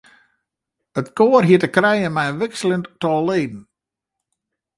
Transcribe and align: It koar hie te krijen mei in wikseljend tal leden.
It 1.01 1.07
koar 1.17 1.43
hie 1.47 1.59
te 1.61 1.69
krijen 1.75 2.13
mei 2.15 2.27
in 2.31 2.39
wikseljend 2.41 2.85
tal 3.01 3.21
leden. 3.29 3.61